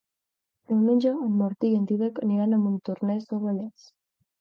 [0.71, 3.91] Diumenge en Martí i en Drac aniran a Montornès del Vallès.